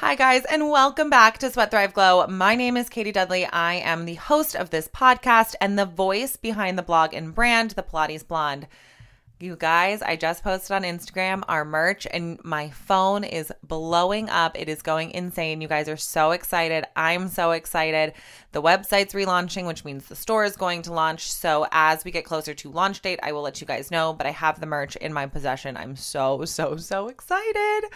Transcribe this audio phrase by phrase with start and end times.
[0.00, 2.26] Hi, guys, and welcome back to Sweat Thrive Glow.
[2.26, 3.46] My name is Katie Dudley.
[3.46, 7.70] I am the host of this podcast and the voice behind the blog and brand,
[7.70, 8.66] The Pilates Blonde.
[9.40, 14.58] You guys, I just posted on Instagram our merch and my phone is blowing up.
[14.58, 15.62] It is going insane.
[15.62, 16.84] You guys are so excited.
[16.94, 18.12] I'm so excited.
[18.52, 21.30] The website's relaunching, which means the store is going to launch.
[21.30, 24.14] So, as we get closer to launch date, I will let you guys know.
[24.14, 25.76] But I have the merch in my possession.
[25.76, 27.90] I'm so, so, so excited.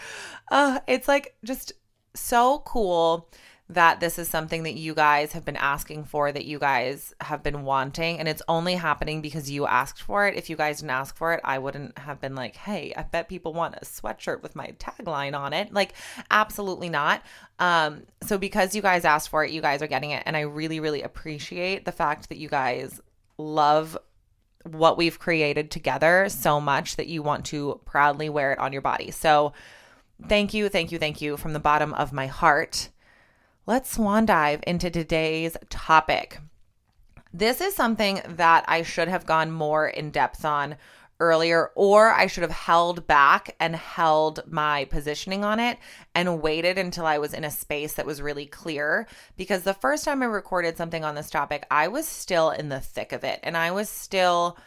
[0.51, 1.73] Uh, it's like just
[2.13, 3.29] so cool
[3.71, 7.41] that this is something that you guys have been asking for, that you guys have
[7.41, 10.35] been wanting, and it's only happening because you asked for it.
[10.35, 13.29] If you guys didn't ask for it, I wouldn't have been like, hey, I bet
[13.29, 15.71] people want a sweatshirt with my tagline on it.
[15.71, 15.93] Like,
[16.29, 17.23] absolutely not.
[17.59, 20.23] Um, so because you guys asked for it, you guys are getting it.
[20.25, 22.99] And I really, really appreciate the fact that you guys
[23.37, 23.97] love
[24.63, 28.81] what we've created together so much that you want to proudly wear it on your
[28.81, 29.11] body.
[29.11, 29.53] So,
[30.27, 32.89] thank you, thank you, thank you from the bottom of my heart
[33.67, 36.39] let's swan dive into today's topic.
[37.33, 40.75] This is something that I should have gone more in depth on
[41.19, 45.77] earlier, or I should have held back and held my positioning on it
[46.15, 49.07] and waited until I was in a space that was really clear.
[49.37, 52.79] Because the first time I recorded something on this topic, I was still in the
[52.79, 54.57] thick of it and I was still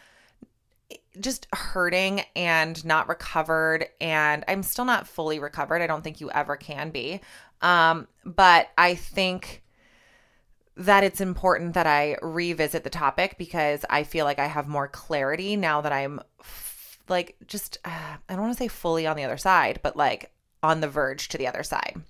[1.19, 5.81] just hurting and not recovered and I'm still not fully recovered.
[5.81, 7.21] I don't think you ever can be.
[7.61, 9.63] Um, but I think
[10.77, 14.87] that it's important that I revisit the topic because I feel like I have more
[14.87, 19.15] clarity now that I'm f- like just, uh, I don't want to say fully on
[19.15, 22.01] the other side, but like on the verge to the other side.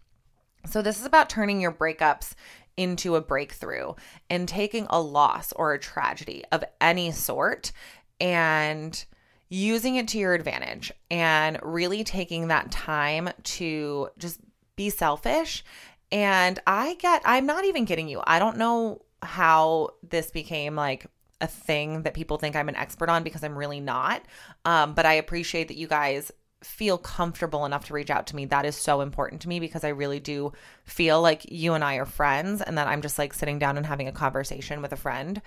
[0.68, 2.34] So, this is about turning your breakups
[2.76, 3.94] into a breakthrough
[4.30, 7.72] and taking a loss or a tragedy of any sort
[8.20, 9.06] and
[9.50, 14.40] using it to your advantage and really taking that time to just
[14.76, 15.64] be selfish.
[16.12, 18.22] And I get, I'm not even kidding you.
[18.26, 21.08] I don't know how this became like
[21.42, 24.24] a thing that people think I'm an expert on because I'm really not.
[24.64, 26.32] Um, but I appreciate that you guys
[26.64, 28.46] feel comfortable enough to reach out to me.
[28.46, 31.96] That is so important to me because I really do feel like you and I
[31.96, 34.98] are friends and that I'm just like sitting down and having a conversation with a
[34.98, 35.42] friend.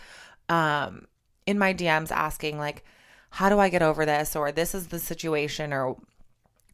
[0.48, 1.06] Um,
[1.48, 2.84] in my DMs asking like,
[3.30, 4.36] how do I get over this?
[4.36, 5.96] Or this is the situation, or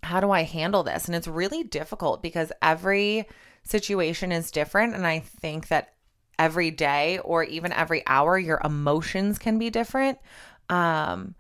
[0.03, 1.07] how do I handle this?
[1.07, 3.29] And it's really difficult because every
[3.63, 4.97] situation is different.
[4.97, 5.95] And I think that
[6.41, 10.19] every day or even every hour, your emotions can be different.
[10.69, 11.37] Um,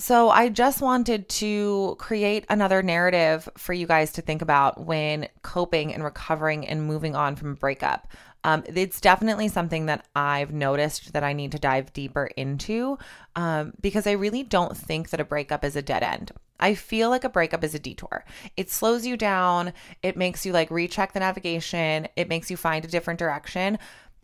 [0.00, 5.28] so I just wanted to create another narrative for you guys to think about when
[5.42, 8.08] coping and recovering and moving on from a breakup.
[8.42, 12.96] Um, it's definitely something that I've noticed that I need to dive deeper into
[13.36, 16.32] um, because I really don't think that a breakup is a dead end.
[16.58, 18.24] I feel like a breakup is a detour.
[18.56, 22.84] It slows you down, it makes you like recheck the navigation, it makes you find
[22.84, 23.78] a different direction.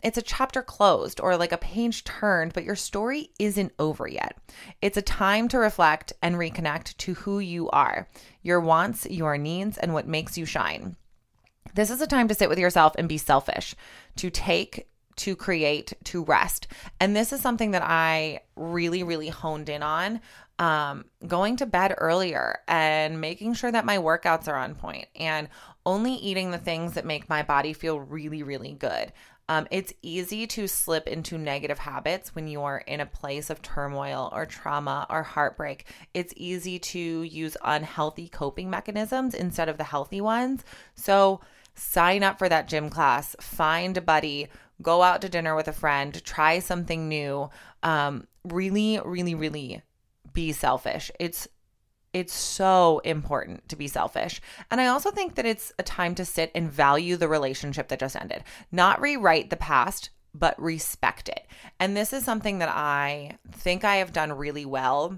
[0.07, 4.37] It's a chapter closed or like a page turned, but your story isn't over yet.
[4.81, 8.07] It's a time to reflect and reconnect to who you are,
[8.41, 10.95] your wants, your needs, and what makes you shine.
[11.75, 13.75] This is a time to sit with yourself and be selfish,
[14.15, 14.87] to take,
[15.17, 16.67] to create, to rest.
[17.01, 20.21] And this is something that I really, really honed in on.
[20.57, 25.49] Um, going to bed earlier and making sure that my workouts are on point and
[25.85, 29.11] only eating the things that make my body feel really, really good.
[29.49, 33.61] Um, it's easy to slip into negative habits when you are in a place of
[33.61, 35.85] turmoil or trauma or heartbreak.
[36.13, 40.65] It's easy to use unhealthy coping mechanisms instead of the healthy ones.
[40.95, 41.39] So,
[41.75, 44.47] sign up for that gym class, find a buddy,
[44.81, 47.49] go out to dinner with a friend, try something new.
[47.83, 49.81] Um, really, really, really
[50.33, 51.09] be selfish.
[51.19, 51.47] It's
[52.13, 54.41] it's so important to be selfish.
[54.71, 57.99] And I also think that it's a time to sit and value the relationship that
[57.99, 58.43] just ended.
[58.71, 61.45] Not rewrite the past, but respect it.
[61.79, 65.17] And this is something that I think I have done really well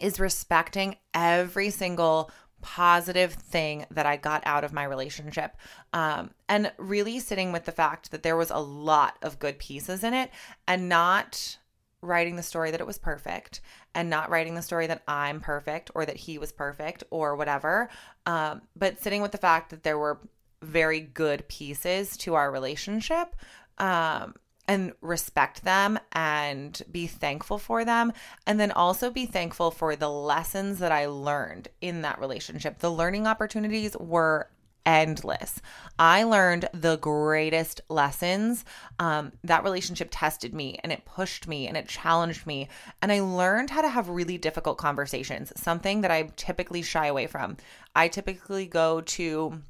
[0.00, 2.30] is respecting every single
[2.60, 5.56] positive thing that I got out of my relationship.
[5.92, 10.02] Um, and really sitting with the fact that there was a lot of good pieces
[10.02, 10.30] in it
[10.66, 11.58] and not
[12.06, 13.60] writing the story that it was perfect
[13.94, 17.88] and not writing the story that I'm perfect or that he was perfect or whatever.
[18.24, 20.20] Um, but sitting with the fact that there were
[20.62, 23.34] very good pieces to our relationship.
[23.78, 24.34] Um,
[24.68, 28.12] and respect them and be thankful for them.
[28.46, 32.78] And then also be thankful for the lessons that I learned in that relationship.
[32.78, 34.50] The learning opportunities were
[34.86, 35.60] endless.
[35.98, 38.64] I learned the greatest lessons.
[38.98, 42.68] Um, that relationship tested me and it pushed me and it challenged me.
[43.02, 47.26] And I learned how to have really difficult conversations, something that I typically shy away
[47.26, 47.56] from.
[47.94, 49.60] I typically go to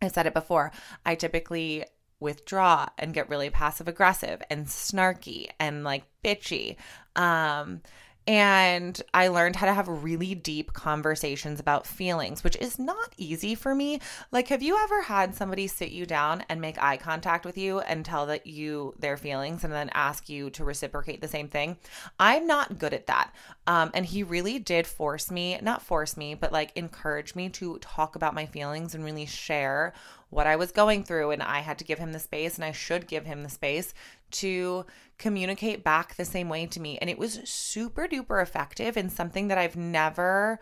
[0.00, 0.70] I said it before.
[1.04, 1.84] I typically
[2.20, 6.76] withdraw and get really passive aggressive and snarky and like bitchy.
[7.16, 7.82] Um,
[8.28, 13.54] and I learned how to have really deep conversations about feelings, which is not easy
[13.54, 14.02] for me.
[14.30, 17.80] Like, have you ever had somebody sit you down and make eye contact with you
[17.80, 21.78] and tell that you their feelings and then ask you to reciprocate the same thing?
[22.20, 23.32] I'm not good at that.
[23.66, 27.78] Um, and he really did force me, not force me, but like encourage me to
[27.78, 29.94] talk about my feelings and really share
[30.30, 31.30] what I was going through.
[31.30, 33.94] And I had to give him the space, and I should give him the space
[34.32, 34.84] to
[35.18, 36.98] communicate back the same way to me.
[36.98, 40.60] And it was super duper effective and something that I've never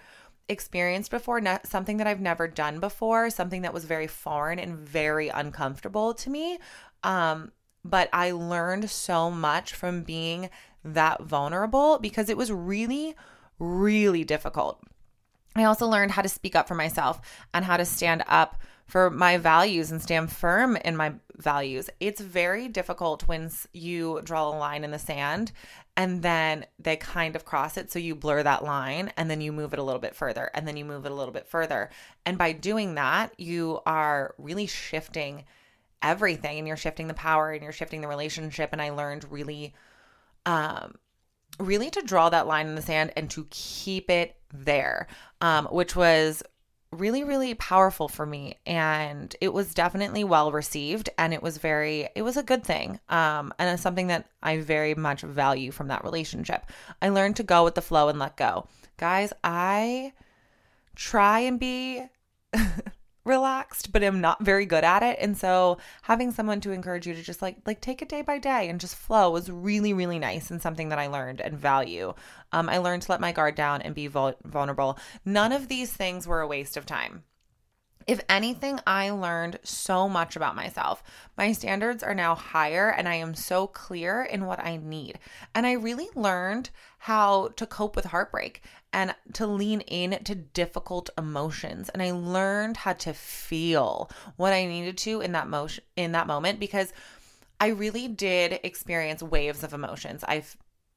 [0.49, 5.29] experienced before, something that I've never done before, something that was very foreign and very
[5.29, 6.59] uncomfortable to me.
[7.03, 7.53] Um,
[7.85, 10.51] but I learned so much from being
[10.85, 13.15] that vulnerable because it was really,
[13.59, 14.83] really difficult.
[15.57, 17.21] I also learned how to speak up for myself
[17.55, 21.91] and how to stand up for my values and stand firm in my values.
[21.99, 25.53] It's very difficult when you draw a line in the sand
[25.97, 27.91] and then they kind of cross it.
[27.91, 30.69] So you blur that line and then you move it a little bit further and
[30.69, 31.91] then you move it a little bit further.
[32.25, 35.45] And by doing that, you are really shifting
[36.01, 38.71] everything and you're shifting the power and you're shifting the relationship.
[38.73, 39.75] And I learned really,
[40.45, 40.95] um,
[41.59, 45.09] really to draw that line in the sand and to keep it there,
[45.41, 46.43] um, which was
[46.97, 52.09] really really powerful for me and it was definitely well received and it was very
[52.15, 55.89] it was a good thing um and it's something that I very much value from
[55.89, 56.71] that relationship.
[57.03, 58.69] I learned to go with the flow and let go.
[58.97, 60.13] Guys, I
[60.95, 62.05] try and be
[63.27, 65.19] relaxed, but am not very good at it.
[65.21, 68.39] And so having someone to encourage you to just like like take it day by
[68.39, 72.15] day and just flow was really really nice and something that I learned and value.
[72.53, 74.99] Um, I learned to let my guard down and be vul- vulnerable.
[75.25, 77.25] None of these things were a waste of time.
[78.07, 81.03] If anything, I learned so much about myself.
[81.37, 85.19] My standards are now higher and I am so clear in what I need.
[85.55, 88.63] And I really learned how to cope with heartbreak
[88.93, 91.89] and to lean in to difficult emotions.
[91.89, 96.29] And I learned how to feel what I needed to in that motion in that
[96.29, 96.93] moment because
[97.61, 100.23] I really did experience waves of emotions.
[100.29, 100.45] I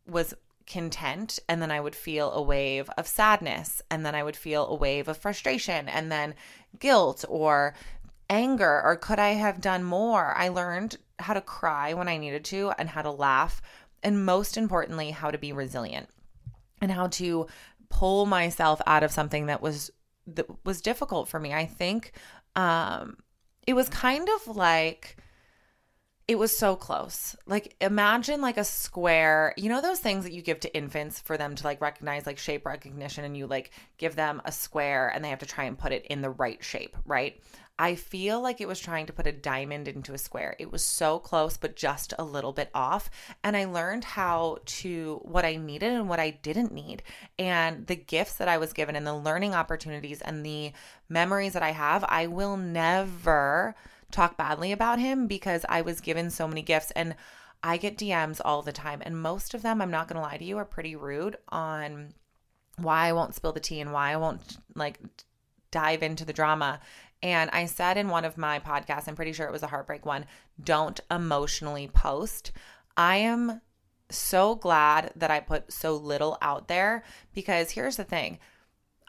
[0.05, 0.35] was
[0.69, 4.67] content and then I would feel a wave of sadness and then I would feel
[4.67, 6.35] a wave of frustration and then
[6.77, 7.73] guilt or
[8.29, 10.33] anger or could I have done more?
[10.37, 13.61] I learned how to cry when I needed to and how to laugh
[14.03, 16.07] and most importantly how to be resilient
[16.81, 17.47] and how to
[17.89, 19.91] pull myself out of something that was
[20.27, 21.53] that was difficult for me.
[21.53, 22.11] I think
[22.55, 23.17] um
[23.65, 25.17] it was kind of like
[26.29, 27.35] it was so close.
[27.47, 31.37] Like imagine like a square, you know those things that you give to infants for
[31.37, 35.25] them to like recognize like shape recognition and you like give them a square and
[35.25, 37.41] they have to try and put it in the right shape, right?
[37.79, 40.55] I feel like it was trying to put a diamond into a square.
[40.59, 43.09] It was so close but just a little bit off
[43.43, 47.01] and I learned how to what I needed and what I didn't need
[47.39, 50.73] and the gifts that I was given and the learning opportunities and the
[51.09, 53.73] memories that I have, I will never
[54.11, 57.15] talk badly about him because I was given so many gifts and
[57.63, 60.37] I get DMs all the time and most of them I'm not going to lie
[60.37, 62.13] to you are pretty rude on
[62.77, 64.99] why I won't spill the tea and why I won't like
[65.71, 66.79] dive into the drama.
[67.21, 70.05] And I said in one of my podcasts, I'm pretty sure it was a heartbreak
[70.05, 70.25] one,
[70.63, 72.51] don't emotionally post.
[72.95, 73.61] I am
[74.09, 78.39] so glad that I put so little out there because here's the thing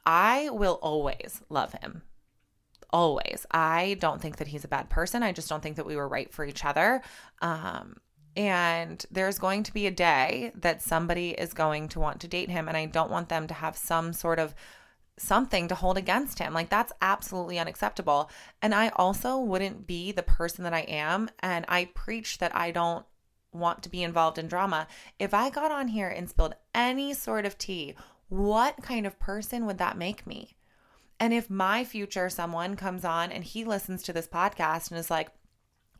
[0.04, 2.02] I will always love him
[2.92, 3.46] always.
[3.50, 5.22] I don't think that he's a bad person.
[5.22, 7.02] I just don't think that we were right for each other.
[7.40, 7.96] Um,
[8.36, 12.50] and there's going to be a day that somebody is going to want to date
[12.50, 14.54] him, and I don't want them to have some sort of
[15.18, 16.54] something to hold against him.
[16.54, 18.30] Like, that's absolutely unacceptable.
[18.62, 21.28] And I also wouldn't be the person that I am.
[21.40, 23.04] And I preach that I don't
[23.52, 24.86] want to be involved in drama.
[25.18, 27.94] If I got on here and spilled any sort of tea,
[28.28, 30.56] what kind of person would that make me?
[31.20, 35.10] And if my future someone comes on and he listens to this podcast and is
[35.10, 35.28] like,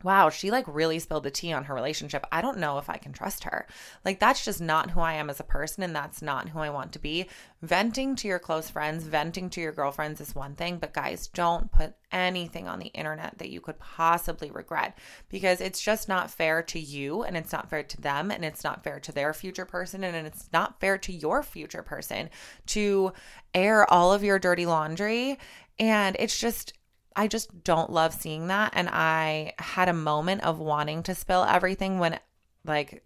[0.03, 2.25] wow, she like really spilled the tea on her relationship.
[2.31, 3.67] I don't know if I can trust her.
[4.05, 6.69] Like, that's just not who I am as a person, and that's not who I
[6.69, 7.27] want to be.
[7.61, 11.71] Venting to your close friends, venting to your girlfriends is one thing, but guys, don't
[11.71, 14.97] put anything on the internet that you could possibly regret
[15.29, 18.63] because it's just not fair to you, and it's not fair to them, and it's
[18.63, 22.29] not fair to their future person, and it's not fair to your future person
[22.65, 23.13] to
[23.53, 25.37] air all of your dirty laundry.
[25.79, 26.73] And it's just,
[27.15, 28.73] I just don't love seeing that.
[28.75, 32.19] And I had a moment of wanting to spill everything when,
[32.65, 33.03] like,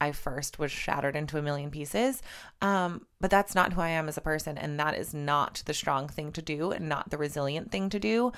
[0.00, 2.20] I first was shattered into a million pieces.
[2.60, 4.58] Um, but that's not who I am as a person.
[4.58, 8.00] And that is not the strong thing to do and not the resilient thing to
[8.00, 8.32] do.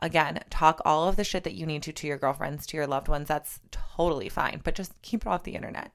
[0.00, 2.86] Again, talk all of the shit that you need to to your girlfriends, to your
[2.86, 3.26] loved ones.
[3.26, 5.90] That's totally fine, but just keep it off the internet.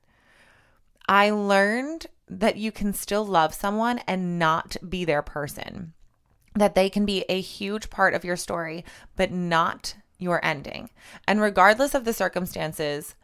[1.08, 5.94] I learned that you can still love someone and not be their person,
[6.56, 10.90] that they can be a huge part of your story, but not your ending.
[11.28, 13.16] And regardless of the circumstances,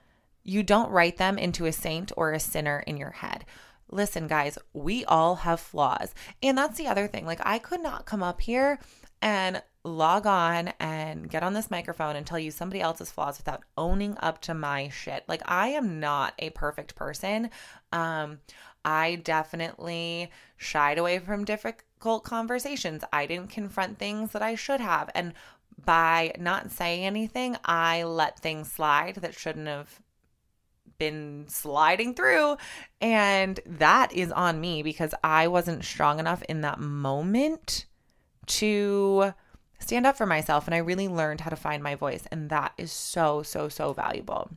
[0.43, 3.45] you don't write them into a saint or a sinner in your head.
[3.91, 6.13] Listen, guys, we all have flaws.
[6.43, 7.25] And that's the other thing.
[7.25, 8.79] Like, I could not come up here
[9.21, 13.63] and log on and get on this microphone and tell you somebody else's flaws without
[13.77, 15.23] owning up to my shit.
[15.27, 17.49] Like I am not a perfect person.
[17.91, 18.39] Um
[18.83, 23.03] I definitely shied away from difficult conversations.
[23.11, 25.33] I didn't confront things that I should have and
[25.85, 30.01] by not saying anything, I let things slide that shouldn't have
[30.97, 32.57] been sliding through.
[32.99, 37.85] And that is on me because I wasn't strong enough in that moment
[38.47, 39.33] to
[39.79, 40.67] stand up for myself.
[40.67, 42.25] And I really learned how to find my voice.
[42.31, 44.51] And that is so, so, so valuable.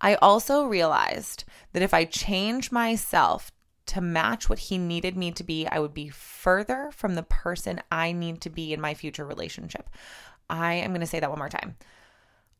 [0.00, 3.50] I also realized that if I change myself
[3.86, 7.80] to match what he needed me to be, I would be further from the person
[7.90, 9.88] I need to be in my future relationship.
[10.48, 11.76] I am going to say that one more time.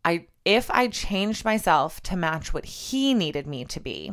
[0.05, 4.13] I if I changed myself to match what he needed me to be,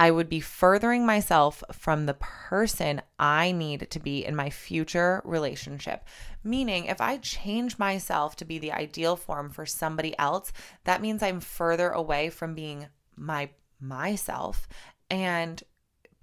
[0.00, 5.20] I would be furthering myself from the person I need to be in my future
[5.26, 6.06] relationship.
[6.42, 10.54] Meaning, if I change myself to be the ideal form for somebody else,
[10.84, 14.66] that means I'm further away from being my myself
[15.10, 15.62] and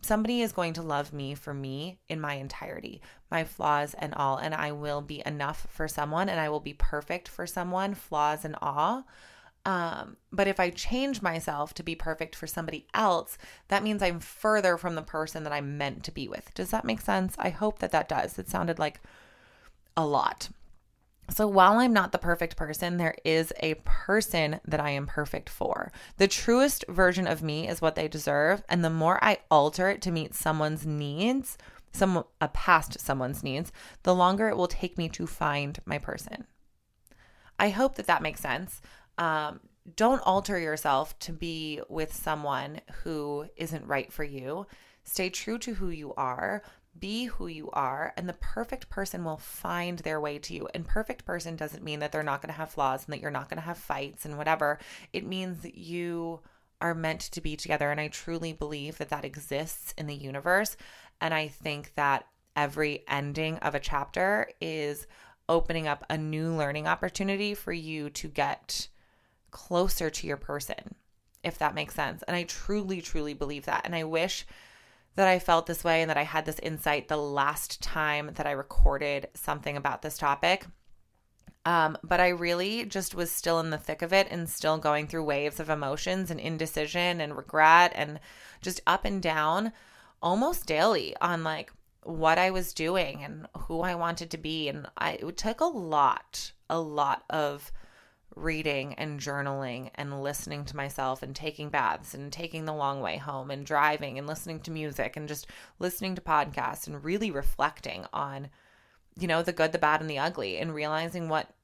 [0.01, 4.37] somebody is going to love me for me in my entirety, my flaws and all,
[4.37, 8.43] and I will be enough for someone and I will be perfect for someone, flaws
[8.43, 9.05] and all.
[9.67, 14.21] Um, but if I change myself to be perfect for somebody else, that means I'm
[14.21, 16.53] further from the person that I'm meant to be with.
[16.53, 17.35] Does that make sense?
[17.37, 18.39] I hope that that does.
[18.39, 19.01] It sounded like
[19.97, 20.47] a lot.
[21.29, 25.49] So while I'm not the perfect person, there is a person that I am perfect
[25.49, 25.91] for.
[26.15, 30.01] The truest version of me is what they deserve, and the more I alter it
[30.03, 31.57] to meet someone's needs,
[31.91, 36.45] some a past someone's needs, the longer it will take me to find my person.
[37.59, 38.81] I hope that that makes sense.
[39.17, 39.59] Um,
[39.95, 44.67] don't alter yourself to be with someone who isn't right for you.
[45.03, 46.61] Stay true to who you are,
[46.99, 50.67] be who you are, and the perfect person will find their way to you.
[50.73, 53.31] And perfect person doesn't mean that they're not going to have flaws and that you're
[53.31, 54.79] not going to have fights and whatever.
[55.13, 56.41] It means that you
[56.81, 57.89] are meant to be together.
[57.89, 60.75] And I truly believe that that exists in the universe.
[61.21, 65.07] And I think that every ending of a chapter is
[65.47, 68.89] opening up a new learning opportunity for you to get
[69.57, 70.93] closer to your person,
[71.43, 72.21] if that makes sense.
[72.27, 73.81] And I truly, truly believe that.
[73.85, 74.45] And I wish
[75.15, 78.45] that I felt this way and that I had this insight the last time that
[78.45, 80.67] I recorded something about this topic.
[81.65, 85.07] Um, but I really just was still in the thick of it and still going
[85.07, 88.19] through waves of emotions and indecision and regret and
[88.61, 89.73] just up and down
[90.21, 91.71] almost daily on like
[92.03, 94.69] what I was doing and who I wanted to be.
[94.69, 97.71] And I, it took a lot, a lot of
[98.37, 103.17] reading and journaling and listening to myself and taking baths and taking the long way
[103.17, 105.47] home and driving and listening to music and just
[105.79, 108.49] listening to podcasts and really reflecting on
[109.19, 111.55] you know the good the bad and the ugly and realizing what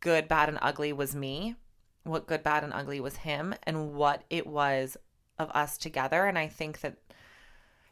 [0.00, 1.54] good bad and ugly was me
[2.02, 4.96] what good bad and ugly was him and what it was
[5.38, 6.26] of us together.
[6.26, 6.96] And i think that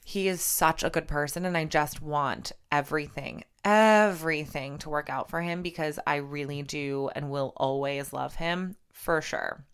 [0.04, 5.30] he is such a good person and i just want everything everything to work out
[5.30, 9.64] for him because I really do and will always love him for sure.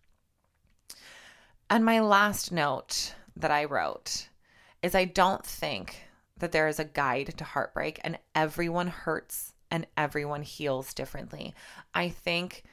[1.69, 4.29] And my last note that I wrote
[4.81, 6.03] is I don't think
[6.37, 11.53] that there is a guide to heartbreak and everyone hurts and everyone heals differently.
[11.93, 12.63] I think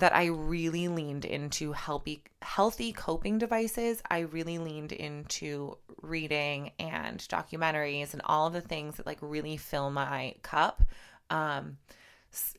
[0.00, 4.02] that I really leaned into healthy healthy coping devices.
[4.10, 9.90] I really leaned into reading and documentaries and all the things that like really fill
[9.90, 10.82] my cup.
[11.28, 11.78] Um,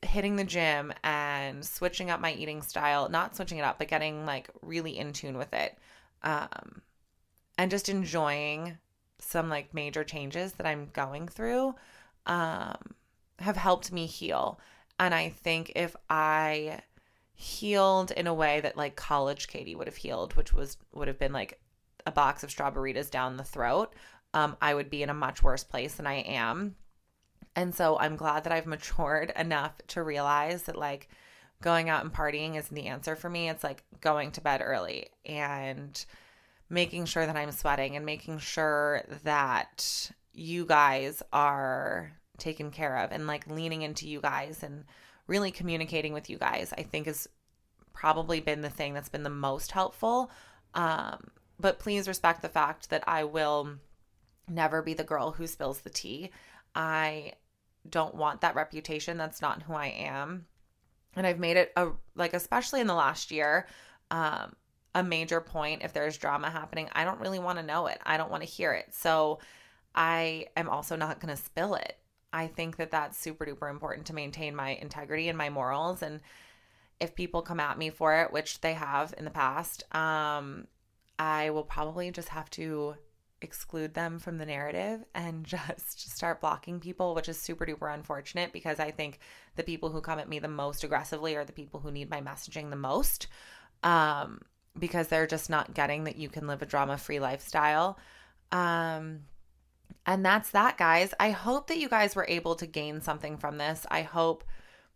[0.02, 4.26] hitting the gym and switching up my eating style, not switching it up, but getting
[4.26, 5.78] like really in tune with it.
[6.24, 6.82] Um,
[7.58, 8.78] and just enjoying
[9.20, 11.74] some like major changes that I'm going through
[12.26, 12.78] um,
[13.40, 14.60] have helped me heal.
[15.00, 16.82] And I think if I
[17.34, 21.20] healed in a way that like college Katie would have healed, which was would have
[21.20, 21.60] been like
[22.06, 23.94] a box of strawberries down the throat,
[24.34, 26.76] um, I would be in a much worse place than I am.
[27.56, 31.10] And so I'm glad that I've matured enough to realize that like
[31.62, 33.50] going out and partying isn't the answer for me.
[33.50, 36.04] It's like going to bed early and
[36.70, 43.12] making sure that I'm sweating and making sure that you guys are taken care of
[43.12, 44.86] and like leaning into you guys and
[45.28, 47.28] really communicating with you guys, I think has
[47.94, 50.32] probably been the thing that's been the most helpful.
[50.74, 53.76] Um, but please respect the fact that I will
[54.50, 56.32] never be the girl who spills the tea.
[56.76, 57.34] I
[57.90, 59.18] don't want that reputation.
[59.18, 60.46] That's not who I am.
[61.16, 63.68] And I've made it a like especially in the last year,
[64.12, 64.56] um,
[64.96, 66.90] a major point if there's drama happening.
[66.94, 68.00] I don't really want to know it.
[68.06, 68.94] I don't want to hear it.
[68.94, 69.40] So
[69.94, 71.98] I am also not going to spill it.
[72.34, 76.02] I think that that's super duper important to maintain my integrity and my morals.
[76.02, 76.22] And
[77.00, 80.68] if people come at me for it, which they have in the past, um,
[81.20, 82.96] I will probably just have to
[83.42, 88.54] exclude them from the narrative and just start blocking people, which is super duper unfortunate
[88.54, 89.20] because I think
[89.56, 92.22] the people who come at me the most aggressively are the people who need my
[92.22, 93.28] messaging the most
[93.84, 94.42] um,
[94.78, 97.98] because they're just not getting that you can live a drama free lifestyle.
[98.52, 99.22] Um,
[100.06, 101.14] and that's that, guys.
[101.20, 103.86] I hope that you guys were able to gain something from this.
[103.90, 104.44] I hope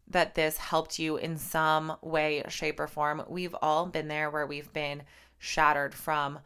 [0.08, 3.24] that this helped you in some way, shape, or form.
[3.28, 5.04] We've all been there where we've been
[5.40, 6.40] shattered from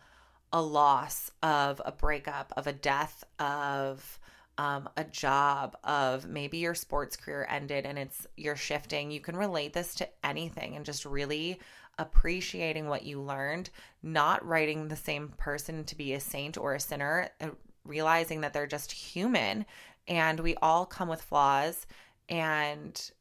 [0.52, 4.20] a loss of a breakup, of a death, of
[4.58, 9.12] um, a job, of maybe your sports career ended and it's you're shifting.
[9.12, 11.60] You can relate this to anything and just really
[11.98, 13.70] appreciating what you learned,
[14.02, 17.50] not writing the same person to be a saint or a sinner, uh,
[17.86, 19.66] realizing that they're just human
[20.08, 21.86] and we all come with flaws
[22.28, 23.12] and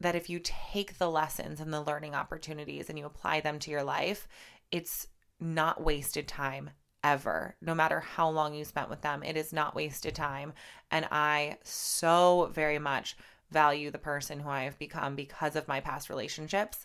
[0.00, 3.70] that if you take the lessons and the learning opportunities and you apply them to
[3.70, 4.28] your life,
[4.70, 5.08] it's
[5.40, 6.70] not wasted time
[7.02, 7.54] ever.
[7.60, 10.52] No matter how long you spent with them, it is not wasted time.
[10.90, 13.16] And I so very much
[13.50, 16.84] value the person who I have become because of my past relationships.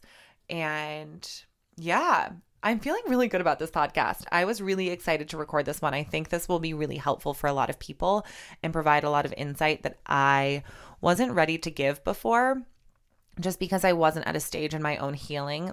[0.49, 1.27] And
[1.75, 2.31] yeah,
[2.63, 4.25] I'm feeling really good about this podcast.
[4.31, 5.93] I was really excited to record this one.
[5.93, 8.25] I think this will be really helpful for a lot of people
[8.61, 10.63] and provide a lot of insight that I
[10.99, 12.61] wasn't ready to give before
[13.39, 15.71] just because I wasn't at a stage in my own healing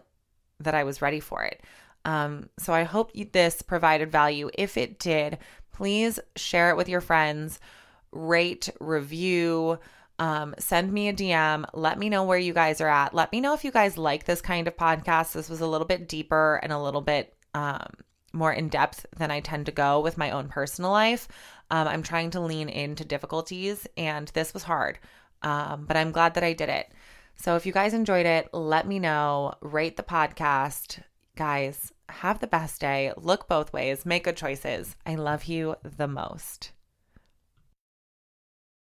[0.60, 1.62] that I was ready for it.
[2.04, 4.48] Um, so I hope this provided value.
[4.56, 5.38] If it did,
[5.72, 7.60] please share it with your friends,
[8.12, 9.78] rate, review,
[10.18, 11.64] um, send me a DM.
[11.74, 13.14] Let me know where you guys are at.
[13.14, 15.32] Let me know if you guys like this kind of podcast.
[15.32, 17.88] This was a little bit deeper and a little bit um,
[18.32, 21.28] more in depth than I tend to go with my own personal life.
[21.70, 24.98] Um, I'm trying to lean into difficulties, and this was hard,
[25.42, 26.90] um, but I'm glad that I did it.
[27.36, 29.54] So if you guys enjoyed it, let me know.
[29.60, 31.02] Rate the podcast.
[31.36, 33.12] Guys, have the best day.
[33.16, 34.04] Look both ways.
[34.04, 34.96] Make good choices.
[35.06, 36.72] I love you the most.